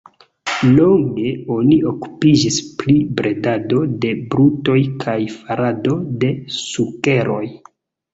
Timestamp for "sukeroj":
6.63-7.43